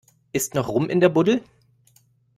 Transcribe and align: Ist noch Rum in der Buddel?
Ist 0.33 0.55
noch 0.55 0.67
Rum 0.69 0.89
in 0.89 0.99
der 0.99 1.09
Buddel? 1.09 1.43